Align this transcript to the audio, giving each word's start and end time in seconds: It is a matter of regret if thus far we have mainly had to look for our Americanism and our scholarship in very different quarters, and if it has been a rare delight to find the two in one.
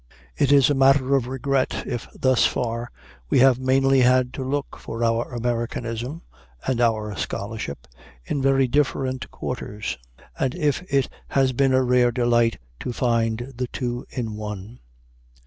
It 0.35 0.51
is 0.51 0.67
a 0.67 0.73
matter 0.73 1.15
of 1.15 1.27
regret 1.27 1.83
if 1.85 2.07
thus 2.15 2.43
far 2.47 2.89
we 3.29 3.37
have 3.37 3.59
mainly 3.59 3.99
had 4.01 4.33
to 4.33 4.43
look 4.43 4.77
for 4.79 5.03
our 5.03 5.31
Americanism 5.31 6.23
and 6.65 6.81
our 6.81 7.15
scholarship 7.15 7.85
in 8.25 8.41
very 8.41 8.67
different 8.67 9.29
quarters, 9.29 9.99
and 10.39 10.55
if 10.55 10.81
it 10.91 11.07
has 11.27 11.53
been 11.53 11.71
a 11.75 11.83
rare 11.83 12.11
delight 12.11 12.57
to 12.79 12.91
find 12.91 13.53
the 13.55 13.67
two 13.67 14.07
in 14.09 14.35
one. 14.35 14.79